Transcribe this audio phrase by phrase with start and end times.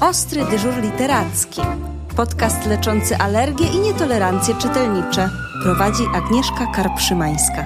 [0.00, 1.60] Ostry dyżur literacki.
[2.16, 5.28] Podcast leczący alergie i nietolerancje czytelnicze.
[5.62, 7.64] Prowadzi Agnieszka Karpszymańska.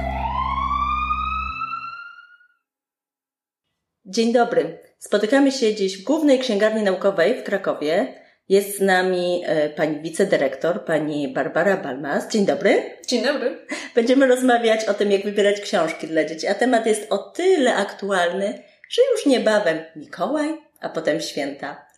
[4.04, 4.78] Dzień dobry.
[4.98, 8.14] Spotykamy się dziś w Głównej Księgarni Naukowej w Krakowie.
[8.48, 12.28] Jest z nami e, pani wicedyrektor, pani Barbara Balmas.
[12.28, 12.82] Dzień dobry.
[13.08, 13.66] Dzień dobry.
[13.94, 18.62] Będziemy rozmawiać o tym, jak wybierać książki dla dzieci, a temat jest o tyle aktualny,
[18.90, 21.91] że już niebawem Mikołaj, a potem święta.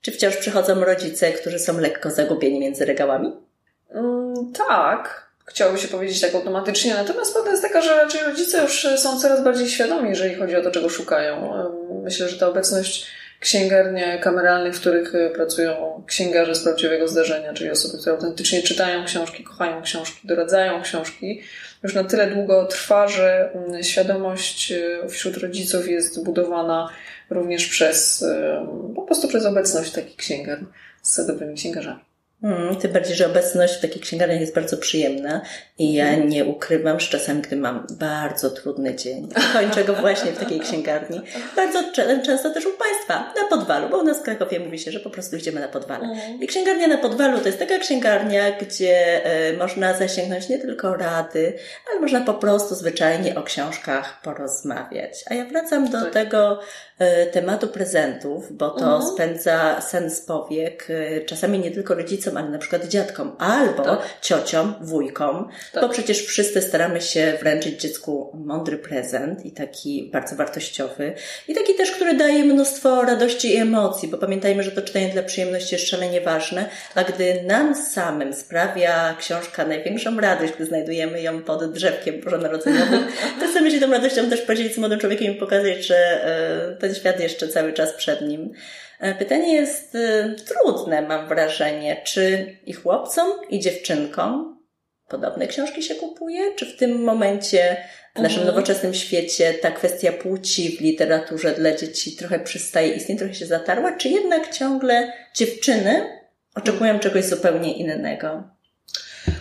[0.00, 3.32] Czy wciąż przychodzą rodzice, którzy są lekko zagubieni między regałami?
[3.90, 8.86] Mm, tak, chciałoby się powiedzieć tak automatycznie, natomiast prawda jest taka, że raczej rodzice już
[8.96, 11.52] są coraz bardziej świadomi, jeżeli chodzi o to, czego szukają.
[12.02, 13.06] Myślę, że ta obecność
[13.40, 19.04] księgarni kameralnych, w których e, pracują księgarze z prawdziwego zdarzenia, czyli osoby, które autentycznie czytają
[19.04, 21.42] książki, kochają książki, doradzają książki,
[21.82, 26.88] już na tyle długo trwa, że mm, świadomość e, wśród rodziców jest budowana
[27.30, 28.24] również przez,
[28.94, 30.66] po prostu przez obecność takich księgarni
[31.02, 32.07] z dobrymi księgarzami.
[32.42, 35.40] Hmm, tym bardziej, że obecność w takich księgarniach jest bardzo przyjemna
[35.78, 36.28] i ja mhm.
[36.28, 41.20] nie ukrywam, że czasami, gdy mam bardzo trudny dzień, kończę go właśnie w takiej księgarni.
[41.56, 41.78] Bardzo
[42.26, 45.10] często też u Państwa, na Podwalu, bo u nas w Krakowie mówi się, że po
[45.10, 46.04] prostu idziemy na Podwale.
[46.04, 46.42] Mhm.
[46.42, 51.58] I księgarnia na Podwalu to jest taka księgarnia, gdzie e, można zasięgnąć nie tylko rady,
[51.90, 55.24] ale można po prostu zwyczajnie o książkach porozmawiać.
[55.30, 56.12] A ja wracam do tak.
[56.12, 56.60] tego
[56.98, 59.12] e, tematu prezentów, bo to mhm.
[59.14, 63.98] spędza sens powiek, e, czasami nie tylko rodzicom, rodzicom, ale na przykład dziadkom, albo tak.
[64.20, 65.82] ciociom, wujkom, tak.
[65.82, 71.12] bo przecież wszyscy staramy się wręczyć dziecku mądry prezent i taki bardzo wartościowy
[71.48, 75.22] i taki też, który daje mnóstwo radości i emocji, bo pamiętajmy, że to czytanie dla
[75.22, 81.42] przyjemności jest szalenie ważne, a gdy nam samym sprawia książka największą radość, gdy znajdujemy ją
[81.42, 83.06] pod drzewkiem bożonarodzeniowym,
[83.40, 86.94] to chcemy się tą radością też podzielić z młodym człowiekiem i pokazać, że e, ten
[86.94, 88.52] świat jeszcze cały czas przed nim.
[89.00, 92.02] E, pytanie jest e, trudne, mam wrażenie.
[92.04, 94.58] Czy i chłopcom, i dziewczynkom
[95.08, 96.54] podobne książki się kupuje?
[96.54, 97.76] Czy w tym momencie
[98.16, 98.56] w naszym mhm.
[98.56, 103.92] nowoczesnym świecie ta kwestia płci w literaturze dla dzieci trochę przystaje istnieje, trochę się zatarła?
[103.92, 106.06] Czy jednak ciągle dziewczyny
[106.54, 107.00] oczekują mhm.
[107.00, 108.44] czegoś zupełnie innego?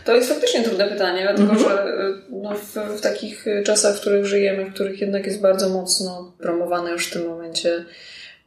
[0.05, 1.59] To jest faktycznie trudne pytanie, dlatego mhm.
[1.59, 1.85] że
[2.29, 6.91] no, w, w, takich czasach, w których żyjemy, w których jednak jest bardzo mocno promowane
[6.91, 7.85] już w tym momencie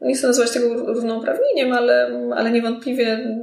[0.01, 3.37] nie chcę nazywać tego równouprawnieniem, ale, ale niewątpliwie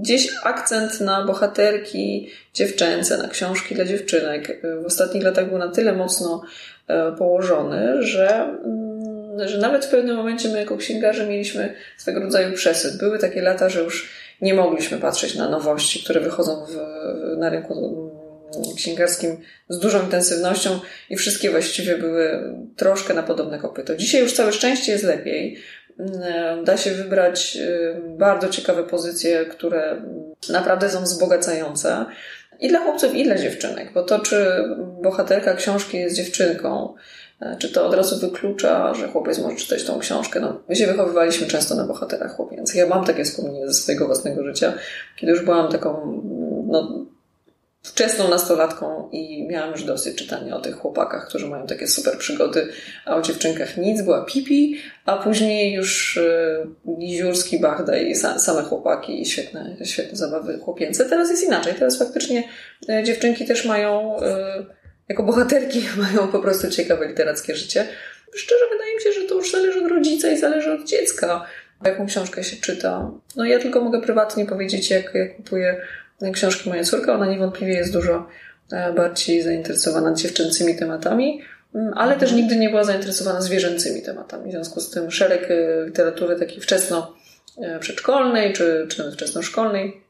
[0.00, 5.92] gdzieś akcent na bohaterki dziewczęce, na książki dla dziewczynek w ostatnich latach był na tyle
[5.92, 6.42] mocno
[6.88, 8.28] e, położony, że,
[8.64, 12.98] mm, że nawet w pewnym momencie my jako księgarze mieliśmy swego rodzaju przesyt.
[12.98, 14.10] Były takie lata, że już
[14.42, 16.76] nie mogliśmy patrzeć na nowości, które wychodzą w,
[17.36, 18.05] na rynku
[18.76, 19.36] księgarskim
[19.68, 20.80] z dużą intensywnością
[21.10, 23.96] i wszystkie właściwie były troszkę na podobne kopyto.
[23.96, 25.58] Dzisiaj już całe szczęście jest lepiej.
[25.98, 30.02] Mm, da się wybrać y, bardzo ciekawe pozycje, które
[30.48, 32.06] naprawdę są wzbogacające.
[32.60, 34.64] I dla chłopców, i dla dziewczynek, bo to, czy
[35.02, 36.94] bohaterka książki jest dziewczynką,
[37.40, 40.40] e, czy to od razu wyklucza, że chłopiec może czytać tą książkę?
[40.40, 42.76] No, my się wychowywaliśmy często na bohaterach chłopięcych.
[42.76, 44.72] Ja mam takie wspomnienie ze swojego własnego życia,
[45.16, 46.22] kiedy już byłam taką
[46.66, 47.05] no,
[47.86, 52.68] wczesną nastolatką i miałam już dosyć czytania o tych chłopakach, którzy mają takie super przygody,
[53.04, 56.20] a o dziewczynkach nic, była Pipi, a później już
[56.98, 61.04] Giziurski, Bachda i same chłopaki i świetne, świetne zabawy chłopięce.
[61.04, 62.44] Teraz jest inaczej, teraz faktycznie
[62.88, 64.64] e, dziewczynki też mają, e,
[65.08, 67.86] jako bohaterki mają po prostu ciekawe literackie życie.
[68.34, 71.46] Szczerze wydaje mi się, że to już zależy od rodzica i zależy od dziecka,
[71.84, 73.10] jaką książkę się czyta.
[73.36, 75.80] No ja tylko mogę prywatnie powiedzieć, jak, jak kupuję
[76.32, 77.14] książki Moja córka.
[77.14, 78.26] Ona niewątpliwie jest dużo
[78.72, 81.40] e, bardziej zainteresowana dziewczęcymi tematami,
[81.74, 84.48] mm, ale też nigdy nie była zainteresowana zwierzęcymi tematami.
[84.48, 87.14] W związku z tym szereg e, literatury takiej wczesno
[87.58, 90.00] e, przedszkolnej czy, czy wczesnoszkolnej.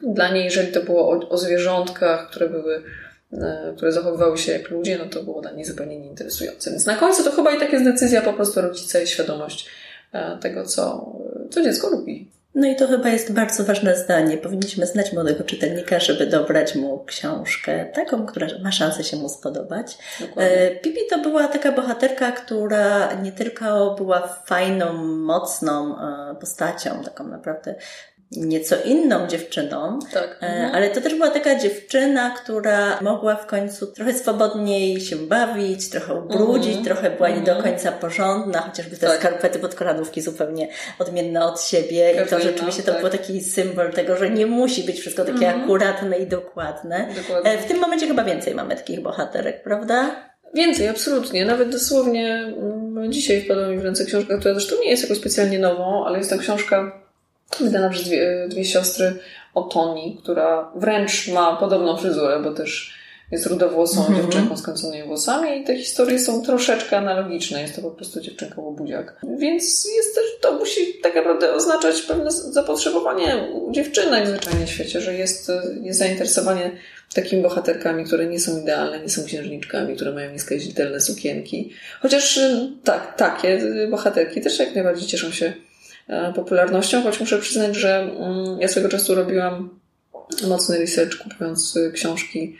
[0.00, 2.82] Dla niej, jeżeli to było o, o zwierzątkach, które były
[3.76, 6.70] które zachowywały się jak ludzie, no to było dla niej zupełnie nieinteresujące.
[6.70, 9.70] Więc na końcu to chyba i tak jest decyzja po prostu rodzica i świadomość
[10.40, 11.12] tego, co,
[11.50, 12.28] co dziecko lubi.
[12.54, 14.36] No i to chyba jest bardzo ważne zdanie.
[14.36, 19.98] Powinniśmy znać młodego czytelnika, żeby dobrać mu książkę, taką, która ma szansę się mu spodobać.
[20.20, 20.52] Dokładnie.
[20.52, 27.24] E, Pipi to była taka bohaterka, która nie tylko była fajną, mocną e, postacią, taką
[27.24, 27.74] naprawdę
[28.32, 30.38] nieco inną dziewczyną, tak.
[30.42, 30.74] E, mhm.
[30.74, 36.14] ale to też była taka dziewczyna, która mogła w końcu trochę swobodniej się bawić, trochę
[36.14, 36.84] ubrudzić, mhm.
[36.84, 37.62] trochę była nie do mhm.
[37.62, 39.18] końca porządna, chociażby te tak.
[39.18, 40.68] skarpety podkolanówki zupełnie
[40.98, 43.00] odmienne od siebie i to rzeczywiście to tak.
[43.00, 45.62] był taki symbol tego, że nie musi być wszystko takie mhm.
[45.62, 47.08] akuratne i dokładne.
[47.16, 47.50] Dokładnie.
[47.50, 50.30] E, w tym momencie chyba więcej mamy takich bohaterek, prawda?
[50.54, 51.44] Więcej, absolutnie.
[51.44, 55.58] Nawet dosłownie mm, dzisiaj wpadła mi w ręce książka, która zresztą nie jest jakoś specjalnie
[55.58, 57.09] nową, ale jest to książka
[57.60, 59.18] wydana przez dwie, dwie siostry
[59.54, 63.00] o Toni, która wręcz ma podobną fryzurę, bo też
[63.30, 64.22] jest rudowłosą mm -hmm.
[64.22, 67.62] dziewczynką z kręconymi włosami i te historie są troszeczkę analogiczne.
[67.62, 69.20] Jest to po prostu dziewczynka łobuziak.
[69.38, 75.00] Więc jest też, to musi tak naprawdę oznaczać pewne zapotrzebowanie u dziewczynek zwyczajnie w świecie,
[75.00, 75.52] że jest,
[75.82, 76.70] jest zainteresowanie
[77.14, 81.72] takimi bohaterkami, które nie są idealne, nie są księżniczkami, które mają nieskazitelne sukienki.
[82.00, 82.40] Chociaż
[82.84, 83.60] tak, takie
[83.90, 85.52] bohaterki też jak najbardziej cieszą się
[86.34, 89.80] popularnością, choć muszę przyznać, że mm, ja swego czasu robiłam
[90.48, 92.56] mocny research kupując książki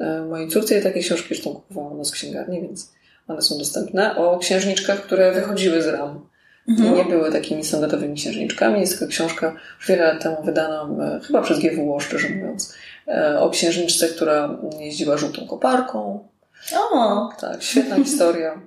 [0.00, 2.92] E, mojej córce i takie książki zresztą kupowałam z księgarni, więc
[3.28, 6.26] one są dostępne, o księżniczkach, które wychodziły z ram.
[6.68, 6.94] Mhm.
[6.94, 8.80] Nie były takimi standardowymi księżniczkami.
[8.80, 12.74] Jest taka książka już wiele lat temu wydana, e, chyba przez GWO, szczerze mówiąc,
[13.08, 16.28] e, o księżniczce, która jeździła żółtą koparką.
[16.76, 17.30] O!
[17.40, 18.60] Tak, świetna historia.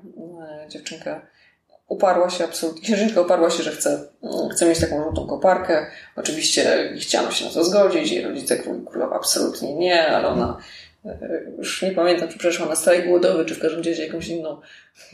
[0.69, 1.21] Dziewczynka
[1.87, 4.07] uparła się absolutnie, księżniczka uparła się, że chce,
[4.51, 5.87] chce mieć taką żółtą koparkę.
[6.15, 10.57] Oczywiście chciano się na to zgodzić, jej rodzice królowa absolutnie nie, ale ona
[11.57, 14.61] już nie pamiętam, czy przeszła na strajk głodowy, czy w każdym razie jakąś inną,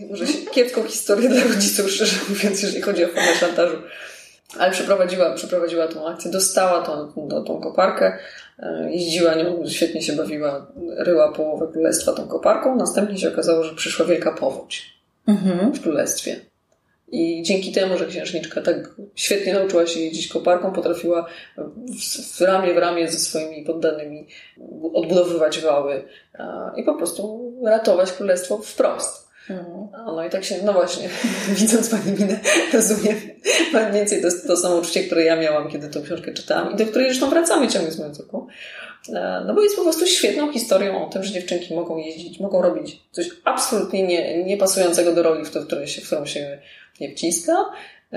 [0.10, 3.78] może kiepską historię dla rodziców, szczerze mówiąc, jeżeli chodzi o formę szantażu.
[4.60, 8.18] Ale przeprowadziła, przeprowadziła tą akcję, dostała tą, tą, tą koparkę,
[8.60, 12.76] e, jeździła nią, świetnie się bawiła, ryła połowę królestwa tą koparką.
[12.76, 15.74] Następnie się okazało, że przyszła wielka powódź mhm.
[15.74, 16.51] w królestwie.
[17.12, 21.28] I dzięki temu, że księżniczka tak świetnie nauczyła się jeździć koparką, potrafiła
[21.58, 24.28] w, w ramię w ramię ze swoimi poddanymi
[24.94, 26.04] odbudowywać wały
[26.76, 29.32] i po prostu ratować królestwo wprost.
[29.50, 29.88] Mhm.
[30.06, 31.10] No i tak się, no właśnie,
[31.60, 32.40] widząc Pani minę,
[32.74, 33.16] rozumiem
[33.74, 36.86] mniej więcej to, to samo uczucie, które ja miałam, kiedy tą książkę czytałam i do
[36.86, 38.48] której zresztą wracamy ciągle z moją córką.
[39.46, 43.02] No bo jest po prostu świetną historią o tym, że dziewczynki mogą jeździć, mogą robić
[43.12, 44.04] coś absolutnie
[44.44, 46.60] nie, pasującego do roli, w, to, w, się, w którą się
[47.02, 47.66] nie wciska.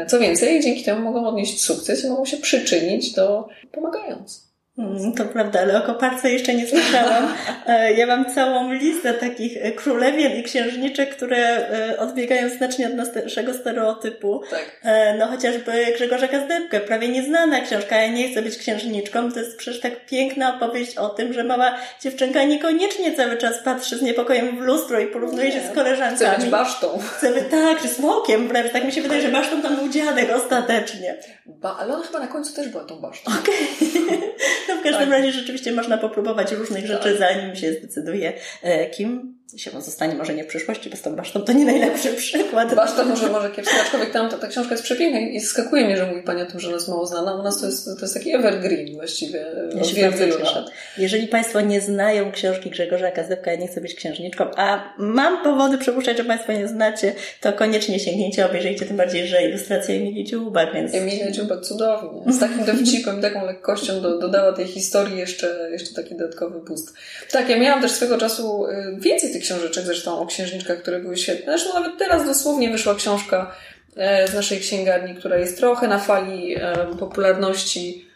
[0.08, 4.53] Co więcej, dzięki temu mogą odnieść sukces i mogą się przyczynić do pomagając.
[4.78, 7.28] Mm, to prawda, ale o koparce jeszcze nie słyszałam.
[7.66, 12.94] E, ja mam całą listę takich e, królewien i księżniczek, które e, odbiegają znacznie od
[12.94, 14.42] naszego stereotypu.
[14.50, 14.80] Tak.
[15.18, 19.32] No chociażby Grzegorza Gazdebkę, prawie nieznana książka, ja nie chcę być księżniczką.
[19.32, 23.98] To jest przecież tak piękna opowieść o tym, że mała dziewczynka niekoniecznie cały czas patrzy
[23.98, 26.32] z niepokojem w lustro i porównuje się z koleżankami.
[26.32, 26.98] Chce być basztą.
[27.16, 28.72] Chce być, tak, czy smokiem wręcz.
[28.72, 31.18] Tak mi się wydaje, że basztą tam był dziadek ostatecznie.
[31.46, 33.32] Ba, ale ona chyba na końcu też była tą basztą.
[33.40, 33.54] Okej.
[34.02, 34.18] Okay.
[34.68, 35.18] No w każdym tak.
[35.18, 37.18] razie rzeczywiście można popróbować różnych rzeczy, tak.
[37.18, 38.32] zanim się zdecyduje,
[38.62, 42.08] e, kim się zostanie może nie w przyszłości, bo z tą basztą to nie najlepszy
[42.08, 42.74] przykład.
[42.74, 46.06] Baszta może, może kiepska, aczkolwiek tam ta, ta książka jest przepiękna i skakuje mnie, że
[46.06, 47.34] mówi Pani o tym, że ona jest mało znana.
[47.34, 49.46] U nas to jest, to jest taki evergreen właściwie.
[49.76, 50.64] Ja się bardzo cieszę.
[50.98, 55.78] Jeżeli Państwo nie znają książki Grzegorza Kazdewka, ja nie chcę być księżniczką, a mam powody
[55.78, 60.74] przypuszczać, że Państwo nie znacie, to koniecznie sięgnięcie, obejrzyjcie, tym bardziej, że ilustracja Emilii Dziubak,
[60.74, 60.94] więc...
[60.94, 62.32] Emilia Dziubak cudownie.
[62.32, 66.94] Z takim dowcipem, taką lekkością do, dodała tej historii jeszcze, jeszcze taki dodatkowy boost.
[67.30, 71.16] Tak, ja miałam też swego czasu y, więcej tych książeczek zresztą o księżniczkach, które były
[71.16, 71.58] świetne.
[71.58, 73.54] Zresztą nawet teraz dosłownie wyszła książka
[73.96, 78.08] e, z naszej księgarni, która jest trochę na fali e, popularności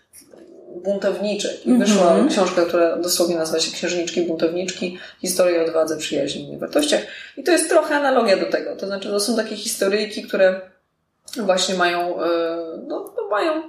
[0.85, 1.67] buntowniczek.
[1.67, 2.31] I wyszła mm -hmm.
[2.31, 7.01] książka, która dosłownie nazywa się Księżniczki Buntowniczki, historia odwadze, przyjaźni i wartościach.
[7.37, 8.77] I to jest trochę analogia do tego.
[8.77, 10.61] To znaczy, to są takie historyjki, które
[11.37, 12.29] właśnie mają, e,
[12.87, 13.63] no, no mają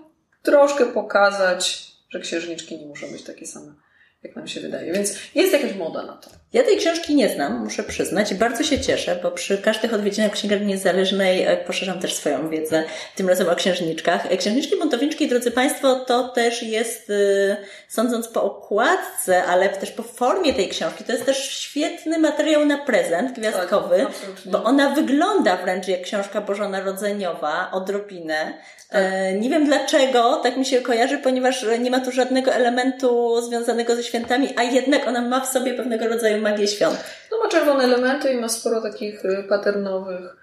[0.44, 3.89] troszkę pokazać, że księżniczki nie muszą być takie same
[4.24, 4.94] jak nam się wydaje.
[4.94, 6.30] Więc jest jakaś moda na to.
[6.54, 8.34] Ja tej książki nie znam, muszę przyznać.
[8.34, 12.84] Bardzo się cieszę, bo przy każdych odwiedzinach księgarni niezależnej e, poszerzam też swoją wiedzę,
[13.16, 14.32] tym razem o księżniczkach.
[14.32, 17.58] E, księżniczki buntowniczki, drodzy Państwo, to też jest, e,
[17.88, 22.78] sądząc po okładce, ale też po formie tej książki, to jest też świetny materiał na
[22.78, 24.12] prezent gwiazdkowy, tak,
[24.46, 28.54] bo ona wygląda wręcz jak książka bożonarodzeniowa, odrobinę.
[29.40, 34.04] Nie wiem dlaczego, tak mi się kojarzy, ponieważ nie ma tu żadnego elementu związanego ze
[34.10, 37.04] świętami, a jednak ona ma w sobie pewnego rodzaju magię świąt.
[37.32, 40.39] No ma czerwone elementy i ma sporo takich y, paternowych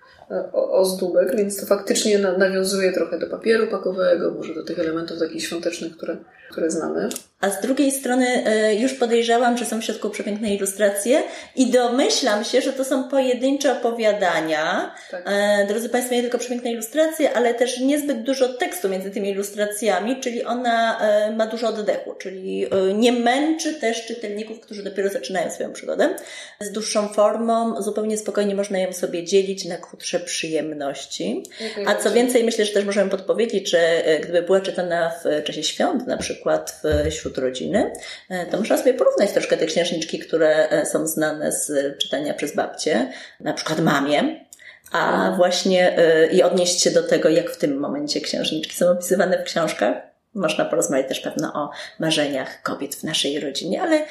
[0.52, 5.97] ozdóbek, więc to faktycznie nawiązuje trochę do papieru pakowego, może do tych elementów takich świątecznych,
[5.97, 6.16] które,
[6.50, 7.09] które znamy.
[7.40, 11.23] A z drugiej strony e, już podejrzałam, że są w środku przepiękne ilustracje
[11.56, 14.95] i domyślam się, że to są pojedyncze opowiadania.
[15.11, 15.23] Tak.
[15.26, 20.21] E, drodzy Państwo, nie tylko przepiękne ilustracje, ale też niezbyt dużo tekstu między tymi ilustracjami,
[20.21, 25.73] czyli ona e, ma dużo oddechu, czyli nie męczy też czytelników, którzy dopiero zaczynają swoją
[25.73, 26.14] przygodę.
[26.61, 31.42] Z dłuższą formą zupełnie spokojnie można ją sobie dzielić na krótsze przyjemności.
[31.87, 36.06] A co więcej, myślę, że też możemy podpowiedzieć, że gdyby była czytana w czasie świąt,
[36.06, 37.92] na przykład w wśród rodziny,
[38.30, 42.54] e, to można sobie porównać troszkę te księżniczki, które e, są znane z czytania przez
[42.54, 44.46] babcie, na przykład mamie,
[44.92, 45.96] a właśnie
[46.32, 49.96] i odnieść się do tego, jak w tym momencie księżniczki są opisywane w książkach.
[50.35, 54.04] Można porozmawiać też pewno o marzeniach kobiet w naszej rodzinie, ale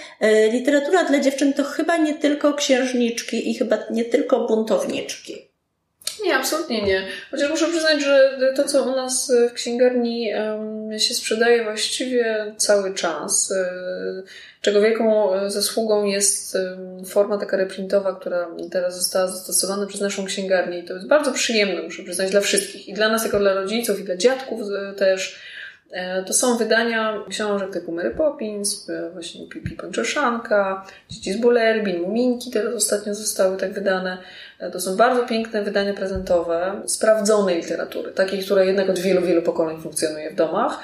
[0.51, 5.54] literatura dla dziewczyn to chyba nie tylko księżniczki i chyba nie tylko buntowniczki.
[6.23, 7.07] Nie, absolutnie nie.
[7.31, 10.31] Chociaż muszę przyznać, że to, co u nas w księgarni
[10.97, 14.23] się sprzedaje właściwie cały czas, um,
[14.61, 16.57] czego wielką zasługą jest
[17.05, 21.81] forma taka reprintowa, która teraz została zastosowana przez naszą księgarnię i to jest bardzo przyjemne,
[21.81, 22.87] muszę przyznać, dla wszystkich.
[22.87, 24.61] I dla nas, jako dla rodziców, i dla dziadków
[24.97, 25.39] też.
[25.91, 32.01] E, to są wydania książek typu Mary Poppins, e, właśnie Pipi Pończoszanka, Dzieci z Bullerbin,
[32.01, 34.17] Muminki teraz ostatnio zostały tak wydane.
[34.59, 39.41] E, to są bardzo piękne wydania prezentowe, sprawdzonej literatury, takiej, która jednak od wielu, wielu
[39.41, 40.79] pokoleń funkcjonuje w domach,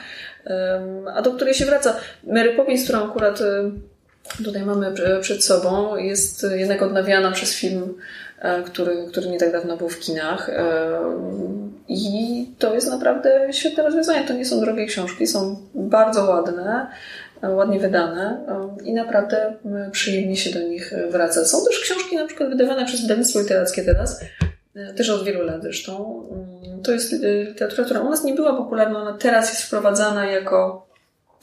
[1.14, 1.96] a do której się wraca.
[2.24, 3.40] Mary Poppins, którą akurat
[4.44, 7.94] tutaj mamy przed sobą, jest jednak odnawiana przez film,
[8.66, 10.50] który, który nie tak dawno był w kinach.
[11.88, 14.28] I to jest naprawdę świetne rozwiązanie.
[14.28, 16.88] To nie są drogie książki, są bardzo ładne,
[17.44, 18.46] ładnie wydane
[18.84, 19.54] i naprawdę
[19.92, 21.46] przyjemnie się do nich wraca.
[21.46, 24.20] Są też książki na przykład wydawane przez wydawnictwo literackie teraz,
[24.98, 26.24] też od wielu lat zresztą.
[26.84, 27.14] To jest
[27.48, 30.88] literatura, która u nas nie była popularna, ona teraz jest wprowadzana jako,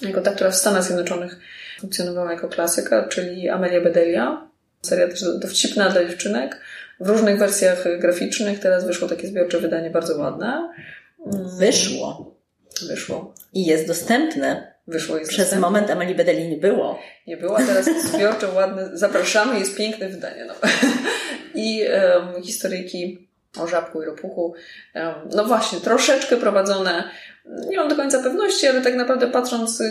[0.03, 1.39] jako ta, która w Stanach Zjednoczonych
[1.81, 4.49] funkcjonowała jako klasyka, czyli Amelia Bedelia.
[4.83, 6.61] Seria też dowcipna dla dziewczynek
[7.01, 8.59] w różnych wersjach graficznych.
[8.61, 10.73] Teraz wyszło takie zbiorcze wydanie bardzo ładne.
[11.59, 12.35] Wyszło.
[12.89, 13.35] Wyszło.
[13.55, 14.73] I jest dostępne.
[14.87, 15.67] Wyszło jest Przez dostępne.
[15.67, 16.99] moment Amelii Bedeli nie było.
[17.27, 18.91] Nie było, teraz jest zbiorcze, ładne.
[18.93, 20.45] Zapraszamy, jest piękne wydanie.
[20.45, 20.55] No.
[21.55, 21.85] I
[22.35, 23.29] um, historyjki
[23.61, 24.55] o żabku i ropuchu.
[24.95, 27.05] Um, no właśnie, troszeczkę prowadzone.
[27.69, 29.83] Nie mam do końca pewności, ale tak naprawdę patrząc,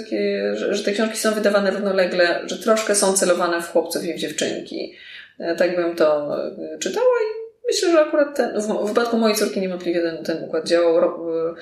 [0.54, 4.18] że, że te książki są wydawane równolegle, że troszkę są celowane w chłopców i w
[4.18, 4.96] dziewczynki.
[5.40, 7.28] E, tak bym to e, czytała i
[7.68, 10.98] myślę, że akurat ten, w wypadku mojej córki niewątpliwie ten, ten układ działał.
[10.98, 11.54] E,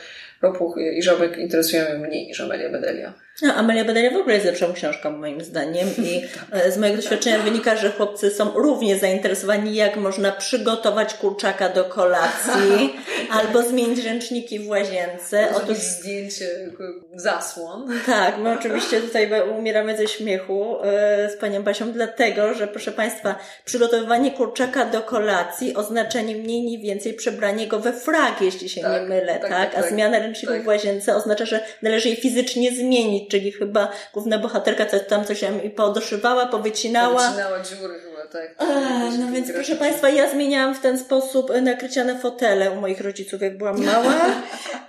[0.42, 3.14] ropuch i żabek interesują mnie mniej niż Amelia Bedelia.
[3.42, 6.22] No, Amelia Bedelia w ogóle jest lepszą książką moim zdaniem i
[6.74, 12.96] z mojego doświadczenia wynika, że chłopcy są równie zainteresowani, jak można przygotować kurczaka do kolacji
[13.40, 15.48] albo zmienić ręczniki w łazience.
[15.56, 16.72] Otóż zdjęcie
[17.16, 18.00] zasłon.
[18.06, 20.78] Tak, my oczywiście tutaj umieramy ze śmiechu
[21.30, 26.80] z panią Basią, dlatego, że proszę Państwa, przygotowywanie kurczaka do kolacji oznacza nie mniej, nie
[26.80, 29.50] więcej przebranie go we frak, jeśli się tak, nie mylę, tak?
[29.50, 33.92] tak, A tak zmiana ręczników w łazience oznacza, że należy je fizycznie zmienić, czyli chyba
[34.14, 37.22] główna bohaterka coś tam coś i podoszywała, powycinała.
[37.22, 38.56] Powycinała dziury chyba, tak.
[38.58, 38.66] A,
[39.20, 43.42] no więc proszę Państwa, ja zmieniałam w ten sposób nakrycia na fotele u moich rodziców,
[43.42, 44.16] jak byłam mała.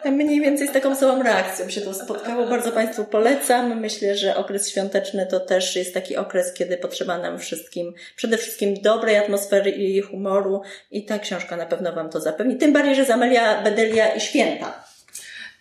[0.04, 2.46] Mniej więcej z taką samą reakcją się to spotkało.
[2.46, 3.80] Bardzo Państwu polecam.
[3.80, 8.74] Myślę, że okres świąteczny to też jest taki okres, kiedy potrzeba nam wszystkim, przede wszystkim
[8.82, 12.56] dobrej atmosfery i humoru i ta książka na pewno Wam to zapewni.
[12.56, 14.85] Tym bardziej, że Zamelia Bedelia i Święta.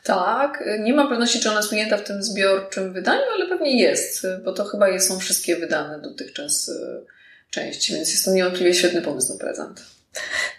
[0.05, 4.27] Tak, nie mam pewności, czy ona jest ujęta w tym zbiorczym wydaniu, ale pewnie jest,
[4.43, 6.71] bo to chyba są wszystkie wydane dotychczas
[7.49, 9.83] części, więc jest to niewątpliwie świetny pomysł na prezent.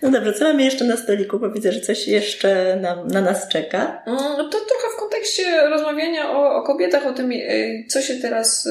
[0.03, 1.39] No dobrze, co mamy jeszcze na stoliku?
[1.39, 4.03] Bo widzę, że coś jeszcze na, na nas czeka.
[4.07, 7.33] No to trochę w kontekście rozmawiania o, o kobietach, o tym,
[7.89, 8.69] co się teraz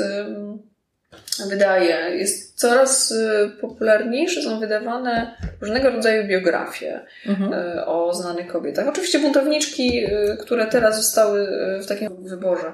[1.49, 2.17] wydaje.
[2.17, 3.13] Jest coraz
[3.61, 7.53] popularniejsze, są wydawane różnego rodzaju biografie mhm.
[7.85, 8.87] o znanych kobietach.
[8.87, 10.07] Oczywiście buntowniczki,
[10.39, 11.47] które teraz zostały
[11.83, 12.73] w takim wyborze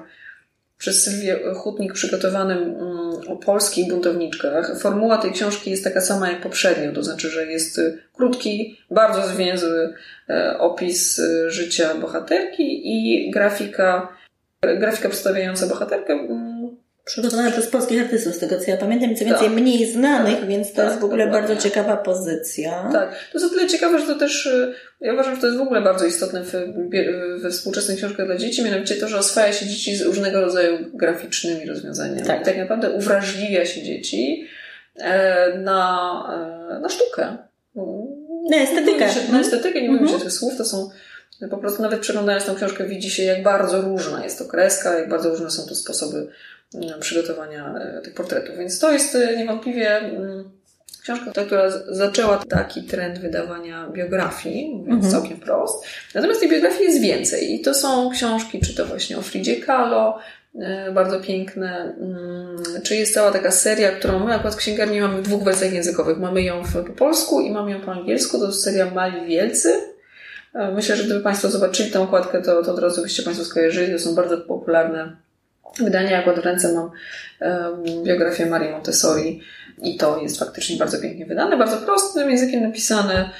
[0.78, 2.76] przez Sylwię Hutnik przygotowanym
[3.28, 4.78] o polskich buntowniczkach.
[4.80, 7.80] Formuła tej książki jest taka sama jak poprzednio, to znaczy, że jest
[8.14, 9.94] krótki, bardzo zwięzły
[10.58, 14.08] opis życia bohaterki i grafika,
[14.78, 16.28] grafika przedstawiająca bohaterkę
[17.04, 19.56] Przygotowana przez polskich artystów, z tego co ja pamiętam, i co więcej tak.
[19.56, 22.88] mniej znanych, tak, więc to tak, jest w ogóle bardzo ciekawa pozycja.
[22.92, 24.48] Tak, to jest o tyle ciekawe, że to też,
[25.00, 26.42] ja uważam, że to jest w ogóle bardzo istotne
[27.38, 31.66] we współczesnych książkach dla dzieci, mianowicie to, że oswaja się dzieci z różnego rodzaju graficznymi
[31.66, 32.26] rozwiązaniami.
[32.26, 32.42] Tak.
[32.42, 34.48] I tak naprawdę uwrażliwia się dzieci
[35.58, 37.36] na, na sztukę.
[38.50, 39.08] Na estetykę.
[39.32, 40.18] Na estetykę, nie mówię mhm.
[40.18, 40.90] się tych słów, to są
[41.50, 45.08] po prostu nawet przeglądając tę książkę widzi się, jak bardzo różna jest to kreska, jak
[45.08, 46.28] bardzo różne są to sposoby
[47.00, 48.58] przygotowania e, tych portretów.
[48.58, 50.50] Więc to jest e, niewątpliwie mm,
[51.02, 55.12] książka, ta, która zaczęła taki trend wydawania biografii, mówiąc mhm.
[55.12, 55.84] całkiem wprost.
[56.14, 57.54] Natomiast tej biografii jest więcej.
[57.54, 60.18] I to są książki, czy to właśnie o Fridzie Kahlo,
[60.60, 61.94] e, bardzo piękne.
[62.00, 65.72] Mm, czy jest cała taka seria, którą my akurat w księgarni mamy w dwóch wersjach
[65.72, 66.18] językowych.
[66.18, 68.38] Mamy ją po polsku i mamy ją po angielsku.
[68.38, 69.74] To jest seria Mali Wielcy.
[70.74, 73.92] Myślę, że gdyby Państwo zobaczyli tę okładkę, to, to od razu byście Państwo skojarzyli.
[73.92, 75.16] To są bardzo popularne
[75.78, 76.18] wydania.
[76.18, 76.90] Akurat w ręce mam
[78.04, 79.40] biografię Marii Montessori
[79.82, 83.30] i to jest faktycznie bardzo pięknie wydane, bardzo prostym językiem napisane.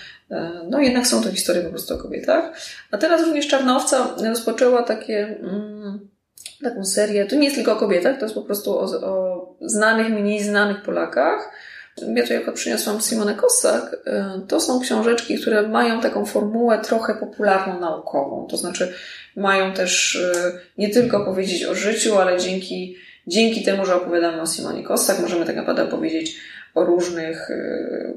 [0.70, 2.44] no jednak są to historie po prostu o kobietach.
[2.90, 6.08] A teraz również Czarnowca rozpoczęła takie, mm,
[6.62, 10.08] taką serię, to nie jest tylko o kobietach, to jest po prostu o, o znanych,
[10.08, 11.50] mniej znanych Polakach.
[12.14, 13.96] Ja tu jako przyniosłam Simone Kossak.
[14.49, 18.46] To są książeczki, które mają taką formułę trochę popularną naukową.
[18.50, 18.92] To znaczy
[19.37, 20.22] mają też
[20.78, 22.96] nie tylko powiedzieć o życiu, ale dzięki,
[23.26, 26.37] dzięki temu, że opowiadamy o Simonie Kossak, możemy tak naprawdę powiedzieć
[26.75, 28.14] o różnych, y,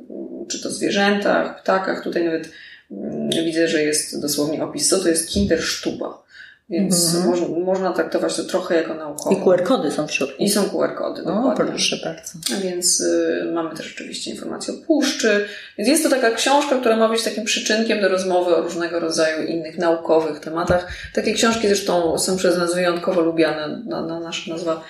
[0.47, 2.03] czy to zwierzętach, ptakach.
[2.03, 2.51] Tutaj nawet
[2.91, 6.24] mm, widzę, że jest dosłownie opis, co to jest Kinderstuba.
[6.69, 9.31] Więc mm można traktować to trochę jako naukowo.
[9.31, 10.43] I QR-kody są w środku.
[10.43, 11.65] I są QR-kody, dokładnie.
[11.65, 12.31] proszę bardzo.
[12.63, 15.45] Więc y, mamy też oczywiście informacje o puszczy.
[15.77, 19.47] Więc jest to taka książka, która ma być takim przyczynkiem do rozmowy o różnego rodzaju
[19.47, 20.87] innych naukowych tematach.
[21.13, 23.81] Takie książki zresztą są przez nas wyjątkowo lubiane.
[23.85, 24.83] Na, na nasza nazwa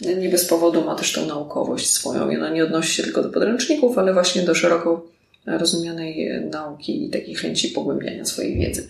[0.00, 2.30] nie bez powodu ma też tą naukowość swoją.
[2.30, 5.06] I ona nie odnosi się tylko do podręczników, ale właśnie do szeroko
[5.46, 8.88] rozumianej nauki i takiej chęci pogłębiania swojej wiedzy.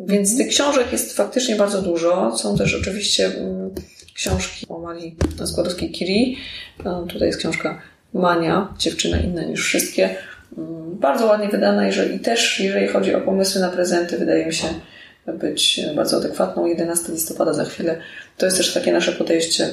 [0.00, 2.38] Więc tych książek jest faktycznie bardzo dużo.
[2.38, 3.70] Są też oczywiście mm,
[4.14, 6.36] książki o Marii Skłodowskiej Curie.
[6.84, 7.82] No, tutaj jest książka
[8.14, 10.16] Mania, dziewczyna inna niż wszystkie.
[10.58, 14.66] Mm, bardzo ładnie wydana, jeżeli też, jeżeli chodzi o pomysły na prezenty, wydaje mi się
[15.26, 16.66] być bardzo adekwatną.
[16.66, 18.00] 11 listopada za chwilę.
[18.36, 19.70] To jest też takie nasze podejście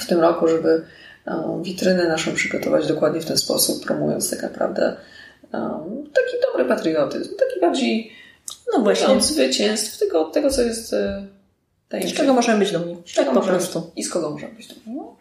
[0.00, 0.82] w tym roku, żeby
[1.26, 4.96] e, witrynę naszą przygotować dokładnie w ten sposób, promując tak naprawdę
[5.52, 8.17] um, taki dobry patriotyzm, taki bardziej
[8.72, 11.26] no właśnie od zwycięstw, tego, tego co jest e,
[11.88, 12.16] tajemnicze.
[12.16, 13.02] Z czego możemy być dumni.
[13.16, 13.90] Tak po prostu.
[13.96, 14.96] I z kogo możemy być dumni.
[14.96, 15.16] No.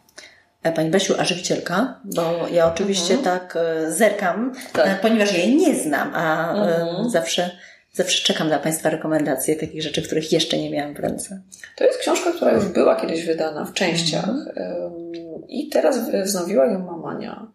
[0.63, 1.99] E, pani Basiu, a żywicielka?
[2.03, 3.39] Bo ja oczywiście mhm.
[3.39, 3.57] tak
[3.89, 5.01] zerkam, tak.
[5.01, 7.09] ponieważ jej nie znam, a mhm.
[7.09, 7.51] zawsze
[7.97, 11.41] zawsze czekam na Państwa rekomendacje takich rzeczy, których jeszcze nie miałam w ręce.
[11.75, 15.47] To jest książka, która już była kiedyś wydana w częściach mm.
[15.47, 17.47] i teraz wznowiła ją Mamania.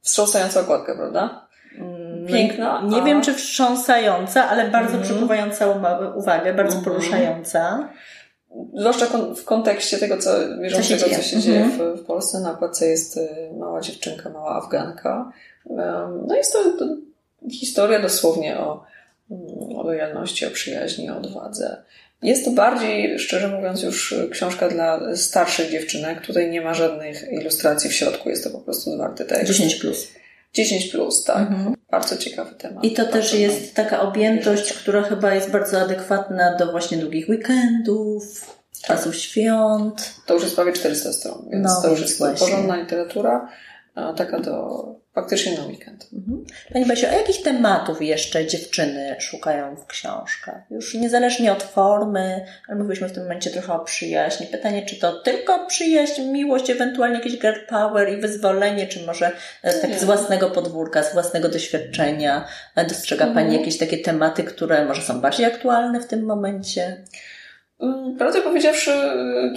[0.00, 1.43] Wstrząsająca okładka, prawda?
[2.24, 2.82] Mm, Piękna.
[2.88, 3.04] Nie a...
[3.04, 5.04] wiem, czy wstrząsająca, ale bardzo mm.
[5.04, 5.66] przykuwająca
[6.16, 6.84] uwagę, bardzo mm.
[6.84, 7.88] poruszająca.
[8.74, 10.30] Zwłaszcza w kontekście tego, co,
[10.74, 12.40] co się dzieje, co się dzieje w, w, Polsce.
[12.40, 15.32] Na okładce jest y, mała dziewczynka, mała Afganka.
[16.26, 16.58] No jest to
[17.50, 18.84] historia dosłownie o
[19.76, 21.82] o lojalności, o przyjaźni, o odwadze.
[22.22, 26.26] Jest to bardziej, szczerze mówiąc, już książka dla starszych dziewczynek.
[26.26, 29.44] Tutaj nie ma żadnych ilustracji w środku, jest to po prostu zwarty tekst.
[29.44, 30.08] 10 plus.
[30.54, 31.48] 10 plus, tak.
[31.50, 31.74] Mhm.
[31.90, 32.84] Bardzo ciekawy temat.
[32.84, 38.40] I to też jest taka objętość, która chyba jest bardzo adekwatna do właśnie długich weekendów,
[38.82, 38.88] tak.
[38.88, 40.14] czasów świąt.
[40.26, 42.46] To już jest prawie 400 stron, więc no, to już jest właśnie.
[42.46, 43.48] porządna literatura,
[43.94, 46.08] taka do faktycznie na weekend.
[46.12, 46.44] Mhm.
[46.72, 50.62] Pani Basiu, a jakich tematów jeszcze dziewczyny szukają w książkach?
[50.70, 54.46] Już niezależnie od formy, ale mówiliśmy w tym momencie trochę o przyjaźni.
[54.46, 59.74] Pytanie, czy to tylko przyjaźń, miłość, ewentualnie jakiś girl power i wyzwolenie, czy może e,
[59.74, 62.44] tak z własnego podwórka, z własnego doświadczenia
[62.76, 63.60] e, dostrzega Pani mhm.
[63.60, 67.04] jakieś takie tematy, które może są bardziej aktualne w tym momencie?
[67.80, 68.90] Mm, prawdę powiedziawszy,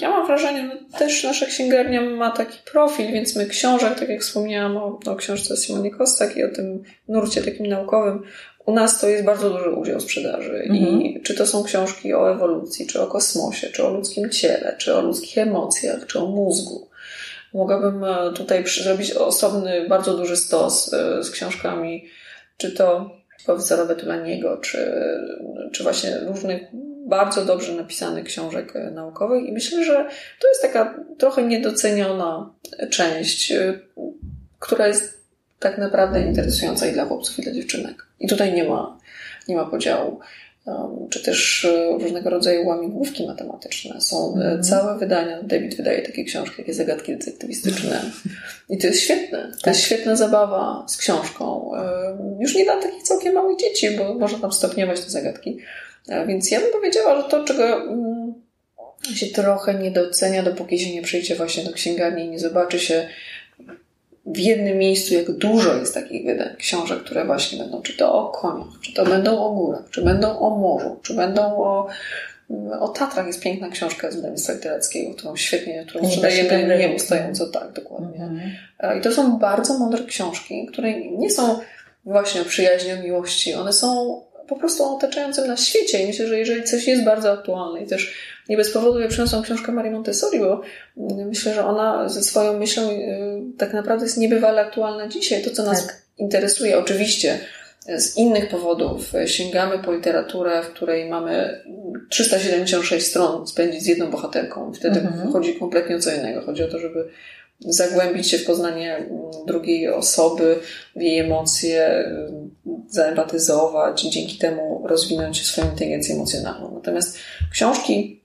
[0.01, 4.21] ja mam wrażenie, że też nasza księgarnia ma taki profil, więc my książek, tak jak
[4.21, 8.23] wspomniałam o, o książce Simonie Kostak i o tym nurcie takim naukowym,
[8.67, 10.53] u nas to jest bardzo duży udział sprzedaży.
[10.53, 11.01] Mhm.
[11.01, 14.95] I czy to są książki o ewolucji, czy o kosmosie, czy o ludzkim ciele, czy
[14.95, 16.89] o ludzkich emocjach, czy o mózgu.
[17.53, 22.05] Mogłabym e, tutaj zrobić osobny, bardzo duży stos e, z książkami,
[22.57, 23.09] czy to
[23.45, 24.93] profesora Betulaniego, czy,
[25.71, 26.61] czy właśnie różnych
[27.07, 30.09] bardzo dobrze napisanych książek e, naukowych i myślę, że
[30.41, 32.53] to jest taka trochę niedoceniona
[32.89, 33.79] część, e,
[34.59, 35.17] która jest
[35.59, 38.05] tak naprawdę interesująca i dla chłopców, i dla dziewczynek.
[38.19, 38.99] I tutaj nie ma,
[39.47, 40.19] nie ma podziału.
[40.65, 44.01] Um, czy też e, różnego rodzaju łamigłówki matematyczne.
[44.01, 44.63] Są mm.
[44.63, 45.43] całe wydania.
[45.43, 48.01] David wydaje takie książki, takie zagadki detektywistyczne.
[48.69, 49.51] I to jest świetne.
[49.63, 51.71] To jest świetna zabawa z książką.
[52.39, 55.59] Już nie dla takich całkiem małych dzieci, bo można tam stopniować te zagadki.
[56.27, 58.33] Więc ja bym powiedziała, że to, czego mm,
[59.15, 63.07] się trochę nie docenia, dopóki się nie przyjdzie właśnie do księgarni i nie zobaczy się
[64.25, 68.31] w jednym miejscu, jak dużo jest takich wydań książek, które właśnie będą, czy to o
[68.31, 71.87] koniach, czy to będą o górach, czy będą o morzu, czy będą o,
[72.49, 73.27] mm, o Tatrach.
[73.27, 78.23] Jest piękna książka z wydawnictwa literackiego, którą świetnie, którą sprzedajemy nieustająco, tak, dokładnie.
[78.23, 78.99] Mhm.
[78.99, 81.59] I to są bardzo mądre książki, które nie są
[82.05, 83.53] właśnie o przyjaźni, o miłości.
[83.53, 86.03] One są po prostu o otaczającym nas świecie.
[86.03, 88.13] I myślę, że jeżeli coś jest bardzo aktualne i też
[88.49, 90.61] nie bez powodu ja przyniosłam książkę Marii Montessori, bo
[91.25, 95.43] myślę, że ona ze swoją myślą y, tak naprawdę jest niebywale aktualna dzisiaj.
[95.43, 96.01] To, co nas tak.
[96.17, 97.39] interesuje, oczywiście
[97.95, 101.61] z innych powodów sięgamy po literaturę, w której mamy
[102.09, 104.73] 376 stron spędzić z jedną bohaterką.
[104.73, 105.31] Wtedy mhm.
[105.31, 106.41] chodzi kompletnie o co innego.
[106.41, 107.09] Chodzi o to, żeby
[107.59, 109.09] zagłębić się w poznanie mm,
[109.47, 110.59] drugiej osoby,
[110.95, 112.11] w jej emocje,
[112.89, 116.71] zaempatyzować i dzięki temu rozwinąć swoją inteligencję emocjonalną.
[116.75, 117.17] Natomiast
[117.51, 118.23] książki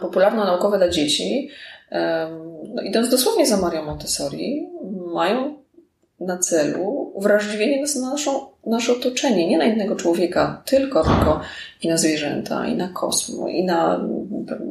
[0.00, 1.48] popularno-naukowe dla dzieci,
[2.74, 4.68] no, idąc dosłownie za Marią Montessori,
[5.14, 5.54] mają
[6.20, 11.40] na celu uwrażliwienie nas na naszą, nasze otoczenie, nie na innego człowieka, tylko, tylko
[11.82, 14.08] i na zwierzęta, i na kosmos, i na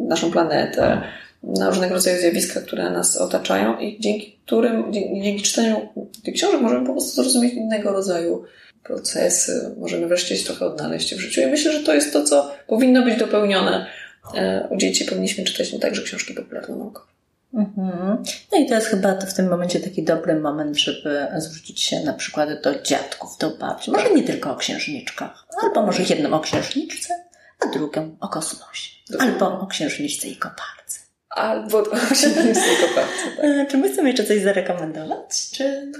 [0.07, 1.01] naszą planetę,
[1.43, 5.89] na różnego rodzaju zjawiska, które nas otaczają i dzięki którym, dzięki, czytaniu
[6.23, 8.43] tych książek możemy po prostu zrozumieć innego rodzaju
[8.83, 11.41] procesy, możemy wreszcie się trochę odnaleźć w życiu.
[11.41, 13.85] I myślę, że to jest to, co powinno być dopełnione
[14.35, 15.05] e, u dzieci.
[15.05, 17.13] Powinniśmy czytać nie także książki popularno-naukowe.
[17.53, 18.23] Mhm.
[18.51, 22.13] No i to jest chyba w tym momencie taki dobry moment, żeby zwrócić się na
[22.13, 23.91] przykład do dziadków, do babci.
[23.91, 27.13] Może nie tylko o księżniczkach, albo może jedną o księżniczce,
[27.59, 28.91] a drugą o kosmosie.
[29.19, 30.82] Albo o księżniczce i koparce.
[31.35, 33.41] Albo o księżniczce i koparce.
[33.41, 33.69] Tak.
[33.69, 35.49] Czy my chcemy jeszcze coś zarekomendować?
[35.51, 35.91] Czy...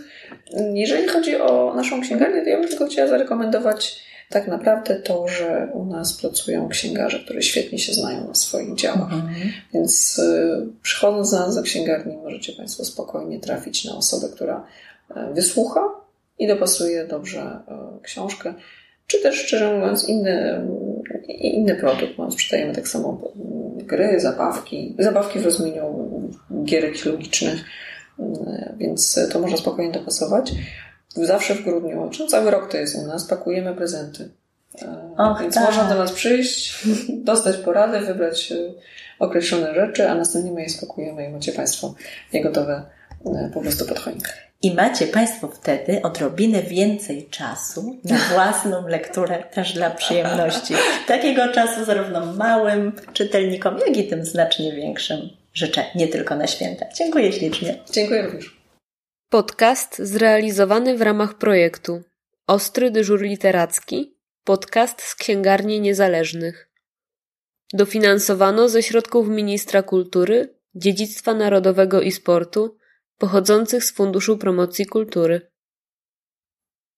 [0.73, 5.69] Jeżeli chodzi o naszą księgarnię, to ja bym tylko chciała zarekomendować tak naprawdę to, że
[5.73, 9.13] u nas pracują księgarze, które świetnie się znają na swoich działach.
[9.13, 9.51] Mhm.
[9.73, 14.65] Więc y, przychodząc za nas do księgarni, możecie Państwo spokojnie trafić na osobę, która
[15.11, 15.81] y, wysłucha
[16.39, 17.59] i dopasuje dobrze
[17.97, 18.53] y, książkę.
[19.07, 20.67] Czy też, szczerze mówiąc, inny,
[21.27, 22.17] inny produkt.
[22.17, 23.31] My sprzedajemy tak samo
[23.85, 26.09] gry, zabawki, zabawki w rozumieniu
[26.63, 27.65] gierek logicznych,
[28.77, 30.53] więc to można spokojnie dopasować
[31.15, 34.29] zawsze w grudniu, czy cały rok to jest u nas, pakujemy prezenty.
[34.81, 35.65] E, Och, Więc tak.
[35.65, 36.85] można do nas przyjść,
[37.31, 38.55] dostać poradę, wybrać e,
[39.19, 41.95] określone rzeczy, a następnie my je spakujemy i macie Państwo
[42.33, 42.83] je gotowe
[43.53, 44.31] po prostu pod choinkę.
[44.61, 50.73] I macie Państwo wtedy odrobinę więcej czasu na własną lekturę, też dla przyjemności.
[51.07, 56.85] Takiego czasu zarówno małym czytelnikom, jak i tym znacznie większym życzę, nie tylko na święta.
[56.95, 57.79] Dziękuję ślicznie.
[57.91, 58.57] Dziękuję również.
[59.29, 62.03] Podcast zrealizowany w ramach projektu
[62.47, 66.69] Ostry dyżur literacki, podcast z księgarni niezależnych.
[67.73, 72.77] Dofinansowano ze środków Ministra Kultury, Dziedzictwa Narodowego i Sportu
[73.17, 75.52] pochodzących z Funduszu Promocji Kultury.